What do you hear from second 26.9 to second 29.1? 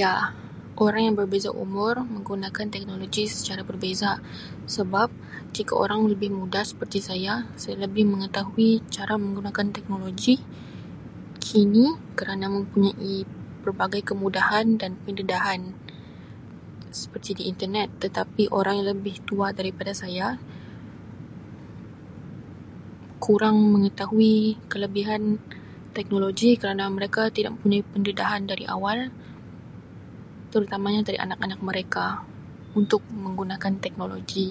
mereka tidak mempunyai pendedahan dari awal